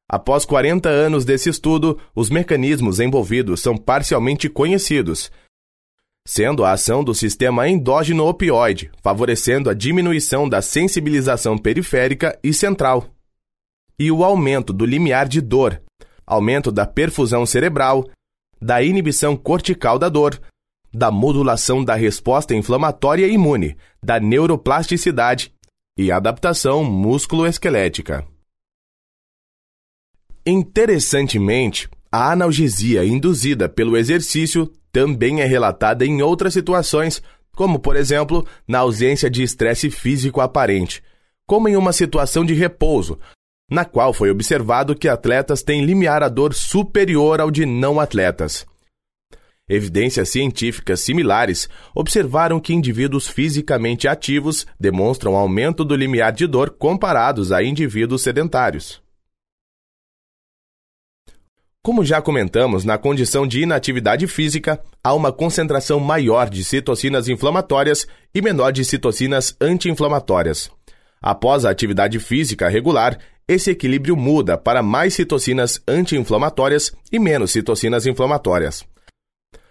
Após 0.09 0.45
40 0.45 0.89
anos 0.89 1.25
desse 1.25 1.49
estudo, 1.49 1.99
os 2.15 2.29
mecanismos 2.29 2.99
envolvidos 2.99 3.61
são 3.61 3.77
parcialmente 3.77 4.49
conhecidos, 4.49 5.31
sendo 6.27 6.65
a 6.65 6.71
ação 6.71 7.03
do 7.03 7.13
sistema 7.13 7.67
endógeno 7.69 8.25
opioide, 8.25 8.91
favorecendo 9.01 9.69
a 9.69 9.73
diminuição 9.73 10.49
da 10.49 10.61
sensibilização 10.61 11.57
periférica 11.57 12.37
e 12.43 12.51
central, 12.51 13.07
e 13.99 14.11
o 14.11 14.23
aumento 14.23 14.73
do 14.73 14.85
limiar 14.85 15.27
de 15.27 15.39
dor, 15.39 15.81
aumento 16.25 16.71
da 16.71 16.85
perfusão 16.85 17.45
cerebral, 17.45 18.09
da 18.59 18.81
inibição 18.81 19.37
cortical 19.37 19.99
da 19.99 20.09
dor, 20.09 20.41
da 20.91 21.11
modulação 21.11 21.83
da 21.83 21.93
resposta 21.93 22.55
inflamatória 22.55 23.27
imune, 23.27 23.77
da 24.01 24.19
neuroplasticidade 24.19 25.53
e 25.97 26.11
adaptação 26.11 26.83
músculo-esquelética. 26.83 28.25
Interessantemente, 30.45 31.89
a 32.11 32.31
analgesia 32.31 33.03
induzida 33.03 33.67
pelo 33.67 33.97
exercício 33.97 34.71
também 34.91 35.41
é 35.41 35.45
relatada 35.45 36.05
em 36.05 36.21
outras 36.21 36.53
situações, 36.53 37.21
como, 37.55 37.79
por 37.79 37.95
exemplo, 37.95 38.45
na 38.67 38.79
ausência 38.79 39.29
de 39.29 39.43
estresse 39.43 39.89
físico 39.89 40.41
aparente, 40.41 41.03
como 41.45 41.67
em 41.67 41.75
uma 41.75 41.91
situação 41.91 42.45
de 42.45 42.53
repouso, 42.53 43.19
na 43.69 43.83
qual 43.83 44.13
foi 44.13 44.29
observado 44.29 44.95
que 44.95 45.07
atletas 45.07 45.63
têm 45.63 45.83
limiar 45.83 46.23
a 46.23 46.29
dor 46.29 46.53
superior 46.53 47.41
ao 47.41 47.49
de 47.49 47.65
não 47.65 47.99
atletas. 47.99 48.65
Evidências 49.67 50.29
científicas 50.29 50.99
similares 50.99 51.67
observaram 51.95 52.59
que 52.59 52.73
indivíduos 52.73 53.27
fisicamente 53.27 54.07
ativos 54.07 54.67
demonstram 54.79 55.35
aumento 55.35 55.83
do 55.83 55.95
limiar 55.95 56.31
de 56.31 56.45
dor 56.45 56.69
comparados 56.69 57.51
a 57.51 57.63
indivíduos 57.63 58.21
sedentários. 58.21 59.04
Como 61.85 62.03
já 62.03 62.19
comentamos, 62.19 62.83
na 62.83 62.97
condição 62.97 63.45
de 63.45 63.61
inatividade 63.61 64.25
física, 64.25 64.81
há 65.03 65.13
uma 65.13 65.31
concentração 65.31 65.99
maior 65.99 66.49
de 66.49 66.63
citocinas 66.63 67.27
inflamatórias 67.27 68.07
e 68.33 68.41
menor 68.41 68.71
de 68.71 68.83
citocinas 68.83 69.55
anti-inflamatórias. 69.61 70.71
Após 71.21 71.63
a 71.63 71.69
atividade 71.69 72.17
física 72.17 72.67
regular, 72.67 73.19
esse 73.47 73.69
equilíbrio 73.69 74.17
muda 74.17 74.57
para 74.57 74.81
mais 74.81 75.13
citocinas 75.13 75.79
anti-inflamatórias 75.87 76.91
e 77.11 77.19
menos 77.19 77.51
citocinas 77.51 78.07
inflamatórias. 78.07 78.83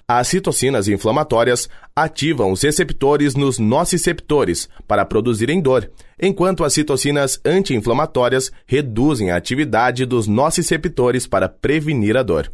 As 0.07 0.29
citocinas 0.29 0.87
inflamatórias 0.87 1.69
ativam 1.97 2.53
os 2.53 2.63
receptores 2.63 3.35
nos 3.35 3.59
nociceptores 3.59 4.69
para 4.87 5.05
produzirem 5.05 5.63
dor, 5.63 5.91
enquanto 6.21 6.63
as 6.63 6.75
citocinas 6.75 7.41
anti-inflamatórias 7.43 8.53
reduzem 8.67 9.31
a 9.31 9.37
atividade 9.37 10.05
dos 10.05 10.27
nociceptores 10.27 11.27
para 11.27 11.49
prevenir 11.49 12.19
a 12.19 12.23
dor. 12.23 12.53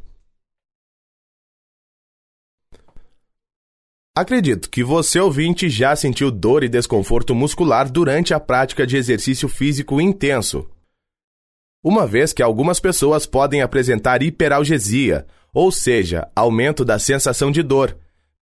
Acredito 4.17 4.71
que 4.71 4.85
você 4.85 5.19
ouvinte 5.19 5.69
já 5.69 5.97
sentiu 5.97 6.31
dor 6.31 6.63
e 6.63 6.69
desconforto 6.69 7.35
muscular 7.35 7.91
durante 7.91 8.33
a 8.33 8.39
prática 8.39 8.87
de 8.87 8.97
exercício 8.97 9.49
físico 9.49 10.01
intenso. 10.01 10.69
Uma 11.83 12.07
vez 12.07 12.33
que 12.33 12.43
algumas 12.43 12.79
pessoas 12.79 13.25
podem 13.25 13.63
apresentar 13.63 14.23
hiperalgesia, 14.23 15.27
ou 15.53 15.71
seja, 15.71 16.29
aumento 16.35 16.85
da 16.85 16.99
sensação 16.99 17.51
de 17.51 17.63
dor, 17.63 17.97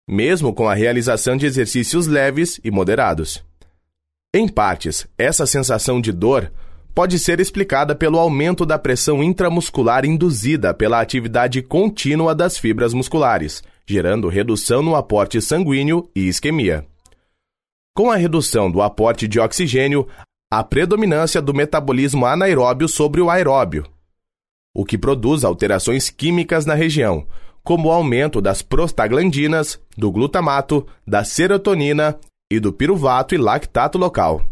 mesmo 0.08 0.52
com 0.52 0.68
a 0.68 0.74
realização 0.74 1.36
de 1.36 1.46
exercícios 1.46 2.06
leves 2.06 2.60
e 2.62 2.70
moderados. 2.70 3.44
Em 4.34 4.48
partes, 4.48 5.06
essa 5.16 5.46
sensação 5.46 6.00
de 6.00 6.12
dor 6.12 6.52
pode 6.94 7.18
ser 7.18 7.40
explicada 7.40 7.94
pelo 7.94 8.18
aumento 8.18 8.64
da 8.64 8.78
pressão 8.78 9.22
intramuscular 9.22 10.04
induzida 10.04 10.72
pela 10.72 11.00
atividade 11.00 11.60
contínua 11.62 12.34
das 12.34 12.56
fibras 12.56 12.94
musculares, 12.94 13.62
gerando 13.86 14.28
redução 14.28 14.82
no 14.82 14.96
aporte 14.96 15.40
sanguíneo 15.40 16.10
e 16.14 16.28
isquemia. 16.28 16.86
Com 17.94 18.10
a 18.10 18.16
redução 18.16 18.70
do 18.70 18.82
aporte 18.82 19.26
de 19.26 19.40
oxigênio, 19.40 20.06
a 20.50 20.62
predominância 20.62 21.40
do 21.40 21.52
metabolismo 21.52 22.24
anaeróbio 22.24 22.88
sobre 22.88 23.20
o 23.20 23.30
aeróbio, 23.30 23.86
o 24.76 24.84
que 24.84 24.98
produz 24.98 25.42
alterações 25.42 26.10
químicas 26.10 26.66
na 26.66 26.74
região, 26.74 27.26
como 27.64 27.88
o 27.88 27.90
aumento 27.90 28.42
das 28.42 28.60
prostaglandinas, 28.60 29.80
do 29.96 30.12
glutamato, 30.12 30.86
da 31.06 31.24
serotonina 31.24 32.20
e 32.52 32.60
do 32.60 32.70
piruvato 32.70 33.34
e 33.34 33.38
lactato 33.38 33.96
local. 33.96 34.44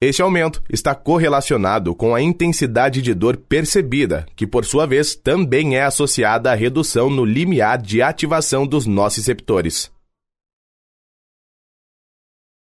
Este 0.00 0.22
aumento 0.22 0.62
está 0.70 0.94
correlacionado 0.94 1.92
com 1.92 2.14
a 2.14 2.22
intensidade 2.22 3.02
de 3.02 3.12
dor 3.12 3.36
percebida, 3.36 4.24
que 4.36 4.46
por 4.46 4.64
sua 4.64 4.86
vez 4.86 5.16
também 5.16 5.76
é 5.76 5.82
associada 5.82 6.52
à 6.52 6.54
redução 6.54 7.10
no 7.10 7.24
limiar 7.24 7.82
de 7.82 8.00
ativação 8.00 8.68
dos 8.68 8.86
nociceptores. 8.86 9.90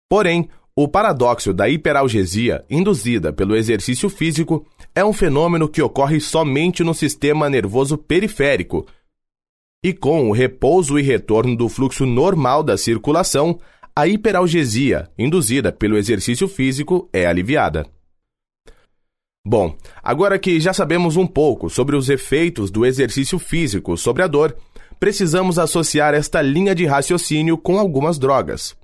Porém, 0.09 0.49
o 0.77 0.87
paradoxo 0.87 1.53
da 1.53 1.69
hiperalgesia 1.69 2.65
induzida 2.71 3.33
pelo 3.33 3.57
exercício 3.57 4.09
físico 4.09 4.65
é 4.97 5.05
um 5.05 5.13
fenômeno 5.13 5.69
que 5.69 5.83
ocorre 5.83 6.19
somente 6.19 6.83
no 6.83 6.95
sistema 6.95 7.51
nervoso 7.51 7.99
periférico. 7.99 8.87
E 9.85 9.93
com 9.93 10.31
o 10.31 10.33
repouso 10.33 10.99
e 10.99 11.03
retorno 11.03 11.55
do 11.55 11.69
fluxo 11.69 12.07
normal 12.07 12.63
da 12.63 12.79
circulação, 12.79 13.61
a 13.95 14.09
hiperalgesia 14.09 15.11
induzida 15.19 15.71
pelo 15.71 15.99
exercício 15.99 16.49
físico 16.49 17.11
é 17.13 17.27
aliviada. 17.27 17.87
Bom, 19.47 19.77
agora 20.03 20.39
que 20.39 20.59
já 20.59 20.73
sabemos 20.73 21.17
um 21.17 21.27
pouco 21.27 21.69
sobre 21.69 21.95
os 21.95 22.09
efeitos 22.09 22.71
do 22.71 22.87
exercício 22.87 23.39
físico 23.39 23.99
sobre 23.99 24.23
a 24.23 24.27
dor, 24.27 24.57
precisamos 24.99 25.59
associar 25.59 26.15
esta 26.15 26.41
linha 26.41 26.75
de 26.75 26.87
raciocínio 26.87 27.59
com 27.59 27.79
algumas 27.79 28.19
drogas. 28.19 28.75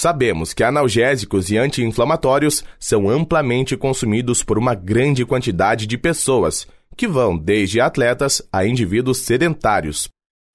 Sabemos 0.00 0.54
que 0.54 0.62
analgésicos 0.62 1.50
e 1.50 1.58
anti-inflamatórios 1.58 2.62
são 2.78 3.10
amplamente 3.10 3.76
consumidos 3.76 4.44
por 4.44 4.56
uma 4.56 4.72
grande 4.72 5.26
quantidade 5.26 5.88
de 5.88 5.98
pessoas, 5.98 6.68
que 6.96 7.08
vão 7.08 7.36
desde 7.36 7.80
atletas 7.80 8.40
a 8.52 8.64
indivíduos 8.64 9.18
sedentários, 9.18 10.08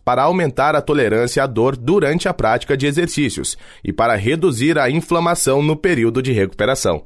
para 0.06 0.24
aumentar 0.24 0.78
a 0.78 0.82
tolerância 0.82 1.44
à 1.44 1.46
dor 1.46 1.76
durante 1.76 2.30
a 2.30 2.34
prática 2.34 2.78
de 2.78 2.88
exercícios 2.88 3.58
e 3.84 3.92
para 3.92 4.16
reduzir 4.16 4.80
a 4.80 4.90
inflamação 4.90 5.62
no 5.62 5.76
período 5.76 6.22
de 6.22 6.32
recuperação. 6.32 7.06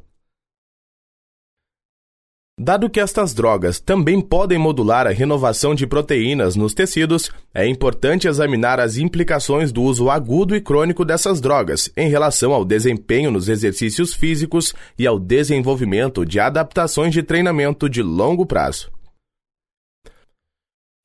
Dado 2.60 2.90
que 2.90 3.00
estas 3.00 3.36
drogas 3.36 3.80
também 3.80 4.20
podem 4.20 4.58
modular 4.58 5.06
a 5.06 5.12
renovação 5.12 5.76
de 5.76 5.86
proteínas 5.86 6.56
nos 6.56 6.74
tecidos, 6.74 7.30
é 7.54 7.68
importante 7.68 8.28
examinar 8.28 8.80
as 8.80 8.98
implicações 8.98 9.72
do 9.72 9.84
uso 9.84 10.10
agudo 10.10 10.56
e 10.56 10.62
crônico 10.62 11.06
dessas 11.06 11.40
drogas 11.40 11.92
em 11.96 12.10
relação 12.10 12.52
ao 12.52 12.66
desempenho 12.66 13.30
nos 13.30 13.48
exercícios 13.48 14.12
físicos 14.12 14.74
e 14.98 15.06
ao 15.06 15.20
desenvolvimento 15.20 16.26
de 16.26 16.40
adaptações 16.40 17.14
de 17.14 17.22
treinamento 17.22 17.88
de 17.88 18.02
longo 18.02 18.44
prazo. 18.44 18.92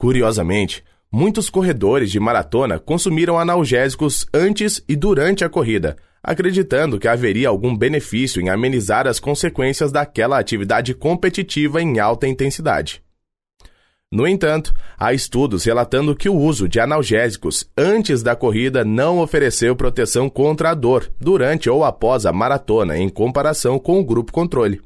Curiosamente, 0.01 0.83
muitos 1.12 1.51
corredores 1.51 2.11
de 2.11 2.18
maratona 2.18 2.79
consumiram 2.79 3.38
analgésicos 3.38 4.27
antes 4.33 4.83
e 4.88 4.96
durante 4.96 5.44
a 5.44 5.48
corrida 5.48 5.96
acreditando 6.22 7.01
que 7.01 7.09
haveria 7.09 7.48
algum 7.48 7.77
benefício 7.77 8.40
em 8.40 8.48
amenizar 8.48 9.09
as 9.09 9.18
consequências 9.18 9.90
daquela 9.90 10.38
atividade 10.38 10.94
competitiva 10.94 11.83
em 11.83 11.98
alta 11.98 12.29
intensidade. 12.29 13.03
No 14.11 14.29
entanto, 14.29 14.75
há 14.98 15.14
estudos 15.14 15.64
relatando 15.64 16.14
que 16.14 16.29
o 16.29 16.37
uso 16.37 16.68
de 16.68 16.79
analgésicos 16.79 17.68
antes 17.77 18.22
da 18.22 18.37
corrida 18.37 18.85
não 18.85 19.18
ofereceu 19.18 19.75
proteção 19.75 20.29
contra 20.29 20.70
a 20.70 20.75
dor 20.75 21.11
durante 21.18 21.68
ou 21.68 21.83
após 21.83 22.27
a 22.27 22.33
maratona 22.33 22.98
em 22.98 23.09
comparação 23.09 23.79
com 23.79 23.98
o 23.98 24.05
grupo 24.05 24.31
controle. 24.31 24.83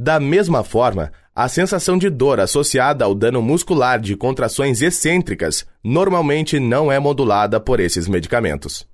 Da 0.00 0.20
mesma 0.20 0.62
forma, 0.62 1.12
a 1.38 1.46
sensação 1.46 1.96
de 1.96 2.10
dor 2.10 2.40
associada 2.40 3.04
ao 3.04 3.14
dano 3.14 3.40
muscular 3.40 4.00
de 4.00 4.16
contrações 4.16 4.82
excêntricas 4.82 5.64
normalmente 5.84 6.58
não 6.58 6.90
é 6.90 6.98
modulada 6.98 7.60
por 7.60 7.78
esses 7.78 8.08
medicamentos. 8.08 8.84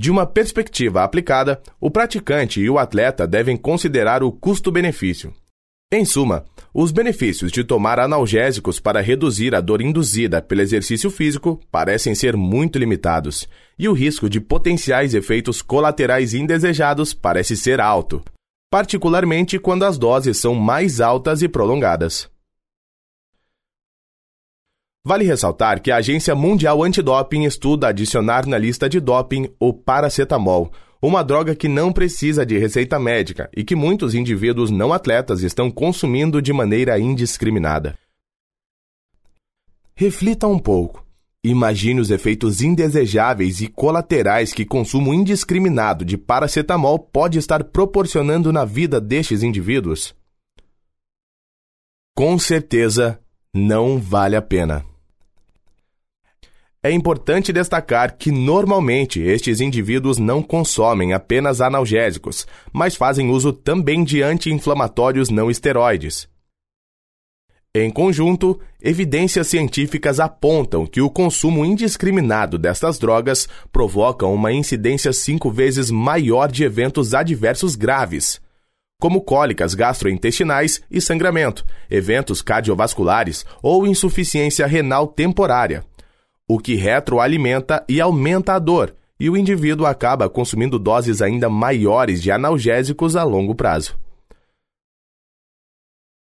De 0.00 0.10
uma 0.10 0.24
perspectiva 0.24 1.04
aplicada, 1.04 1.60
o 1.78 1.90
praticante 1.90 2.62
e 2.62 2.70
o 2.70 2.78
atleta 2.78 3.26
devem 3.26 3.58
considerar 3.58 4.22
o 4.22 4.32
custo-benefício. 4.32 5.34
Em 5.92 6.06
suma, 6.06 6.46
os 6.72 6.92
benefícios 6.92 7.52
de 7.52 7.62
tomar 7.62 7.98
analgésicos 8.00 8.80
para 8.80 9.02
reduzir 9.02 9.54
a 9.54 9.60
dor 9.60 9.82
induzida 9.82 10.40
pelo 10.40 10.62
exercício 10.62 11.10
físico 11.10 11.60
parecem 11.70 12.14
ser 12.14 12.38
muito 12.38 12.78
limitados, 12.78 13.46
e 13.78 13.86
o 13.86 13.92
risco 13.92 14.30
de 14.30 14.40
potenciais 14.40 15.12
efeitos 15.12 15.60
colaterais 15.60 16.32
indesejados 16.32 17.12
parece 17.12 17.54
ser 17.54 17.82
alto, 17.82 18.24
particularmente 18.70 19.58
quando 19.58 19.84
as 19.84 19.98
doses 19.98 20.36
são 20.38 20.54
mais 20.54 21.00
altas 21.00 21.42
e 21.42 21.48
prolongadas. 21.48 22.30
Vale 25.04 25.24
ressaltar 25.24 25.80
que 25.80 25.90
a 25.90 25.96
Agência 25.96 26.34
Mundial 26.34 26.82
Antidoping 26.82 27.44
estuda 27.44 27.88
adicionar 27.88 28.46
na 28.46 28.58
lista 28.58 28.88
de 28.88 29.00
doping 29.00 29.48
o 29.58 29.72
paracetamol, 29.72 30.70
uma 31.00 31.22
droga 31.22 31.54
que 31.54 31.68
não 31.68 31.92
precisa 31.92 32.44
de 32.44 32.58
receita 32.58 32.98
médica 32.98 33.48
e 33.56 33.64
que 33.64 33.74
muitos 33.74 34.14
indivíduos 34.14 34.70
não 34.70 34.92
atletas 34.92 35.42
estão 35.42 35.70
consumindo 35.70 36.42
de 36.42 36.52
maneira 36.52 36.98
indiscriminada. 36.98 37.96
Reflita 39.94 40.46
um 40.46 40.58
pouco. 40.58 41.07
Imagine 41.44 42.00
os 42.00 42.10
efeitos 42.10 42.60
indesejáveis 42.62 43.60
e 43.60 43.68
colaterais 43.68 44.52
que 44.52 44.64
consumo 44.64 45.14
indiscriminado 45.14 46.04
de 46.04 46.18
paracetamol 46.18 46.98
pode 46.98 47.38
estar 47.38 47.62
proporcionando 47.64 48.52
na 48.52 48.64
vida 48.64 49.00
destes 49.00 49.42
indivíduos. 49.42 50.14
Com 52.16 52.36
certeza, 52.38 53.20
não 53.54 53.98
vale 53.98 54.34
a 54.34 54.42
pena. 54.42 54.84
É 56.82 56.90
importante 56.90 57.52
destacar 57.52 58.16
que 58.16 58.32
normalmente 58.32 59.20
estes 59.20 59.60
indivíduos 59.60 60.18
não 60.18 60.42
consomem 60.42 61.12
apenas 61.12 61.60
analgésicos, 61.60 62.46
mas 62.72 62.96
fazem 62.96 63.30
uso 63.30 63.52
também 63.52 64.02
de 64.02 64.22
anti-inflamatórios 64.22 65.28
não 65.28 65.50
esteroides. 65.50 66.28
Em 67.74 67.90
conjunto, 67.90 68.58
evidências 68.80 69.46
científicas 69.46 70.18
apontam 70.18 70.86
que 70.86 71.02
o 71.02 71.10
consumo 71.10 71.64
indiscriminado 71.66 72.56
destas 72.56 72.98
drogas 72.98 73.46
provoca 73.70 74.26
uma 74.26 74.50
incidência 74.52 75.12
cinco 75.12 75.50
vezes 75.50 75.90
maior 75.90 76.50
de 76.50 76.64
eventos 76.64 77.12
adversos 77.12 77.76
graves, 77.76 78.40
como 78.98 79.20
cólicas 79.20 79.74
gastrointestinais 79.74 80.80
e 80.90 80.98
sangramento, 81.00 81.64
eventos 81.90 82.40
cardiovasculares 82.40 83.44
ou 83.62 83.86
insuficiência 83.86 84.66
renal 84.66 85.06
temporária, 85.06 85.84
o 86.48 86.58
que 86.58 86.74
retroalimenta 86.74 87.84
e 87.86 88.00
aumenta 88.00 88.54
a 88.54 88.58
dor, 88.58 88.96
e 89.20 89.28
o 89.28 89.36
indivíduo 89.36 89.84
acaba 89.84 90.28
consumindo 90.28 90.78
doses 90.78 91.20
ainda 91.20 91.50
maiores 91.50 92.22
de 92.22 92.30
analgésicos 92.30 93.14
a 93.14 93.24
longo 93.24 93.54
prazo. 93.54 93.98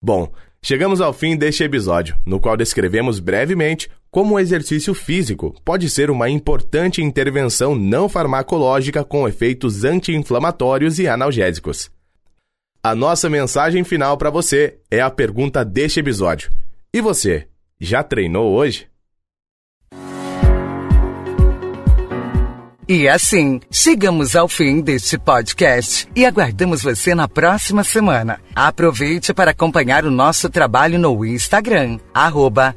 Bom, 0.00 0.30
Chegamos 0.66 1.02
ao 1.02 1.12
fim 1.12 1.36
deste 1.36 1.62
episódio, 1.62 2.16
no 2.24 2.40
qual 2.40 2.56
descrevemos 2.56 3.20
brevemente 3.20 3.90
como 4.10 4.36
o 4.36 4.38
exercício 4.38 4.94
físico 4.94 5.54
pode 5.62 5.90
ser 5.90 6.10
uma 6.10 6.30
importante 6.30 7.02
intervenção 7.02 7.74
não 7.74 8.08
farmacológica 8.08 9.04
com 9.04 9.28
efeitos 9.28 9.84
anti-inflamatórios 9.84 10.98
e 10.98 11.06
analgésicos. 11.06 11.90
A 12.82 12.94
nossa 12.94 13.28
mensagem 13.28 13.84
final 13.84 14.16
para 14.16 14.30
você 14.30 14.78
é 14.90 15.02
a 15.02 15.10
pergunta 15.10 15.62
deste 15.62 16.00
episódio. 16.00 16.50
E 16.94 17.00
você, 17.02 17.46
já 17.78 18.02
treinou 18.02 18.54
hoje? 18.54 18.86
E 22.86 23.08
assim, 23.08 23.60
chegamos 23.70 24.36
ao 24.36 24.46
fim 24.46 24.82
deste 24.82 25.18
podcast 25.18 26.06
e 26.14 26.26
aguardamos 26.26 26.82
você 26.82 27.14
na 27.14 27.26
próxima 27.26 27.82
semana. 27.82 28.40
Aproveite 28.54 29.32
para 29.32 29.52
acompanhar 29.52 30.04
o 30.04 30.10
nosso 30.10 30.50
trabalho 30.50 30.98
no 30.98 31.24
Instagram, 31.24 31.98
arroba 32.12 32.76